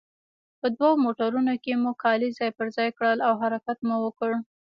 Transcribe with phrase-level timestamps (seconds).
[0.59, 4.31] په دوو موټرونو کې مو کالي ځای پر ځای کړل او حرکت مو وکړ.